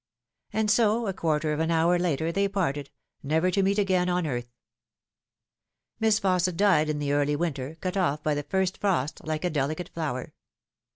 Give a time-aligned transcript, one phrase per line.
[0.51, 2.89] And so, a quarter of an hour later, they parted,
[3.21, 4.51] never to meet again on earth.
[5.99, 9.49] Miss Fausset died in the early winter, cut off by the first frost, like a
[9.51, 10.33] delicate flower.